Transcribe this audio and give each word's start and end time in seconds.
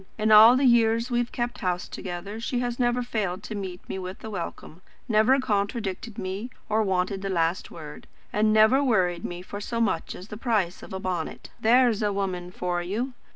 In 0.17 0.31
all 0.31 0.57
the 0.57 0.65
years 0.65 1.11
we've 1.11 1.31
kept 1.31 1.59
house 1.59 1.87
together 1.87 2.39
she 2.39 2.57
has 2.57 2.79
never 2.79 3.03
failed 3.03 3.43
to 3.43 3.53
meet 3.53 3.87
me 3.87 3.99
with 3.99 4.23
a 4.23 4.31
welcome, 4.31 4.81
never 5.07 5.39
contradicted 5.39 6.17
me 6.17 6.49
or 6.69 6.81
wanted 6.81 7.21
the 7.21 7.29
last 7.29 7.69
word, 7.69 8.07
and 8.33 8.51
never 8.51 8.83
worried 8.83 9.23
me 9.23 9.43
for 9.43 9.61
so 9.61 9.79
much 9.79 10.15
as 10.15 10.29
the 10.29 10.37
price 10.37 10.81
of 10.81 10.91
a 10.91 10.99
bonnet. 10.99 11.51
There's 11.59 12.01
a 12.01 12.11
woman 12.11 12.49
for 12.49 12.81
you! 12.81 13.13